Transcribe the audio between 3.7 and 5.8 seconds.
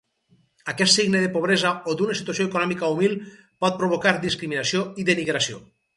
provocar discriminació i denigració.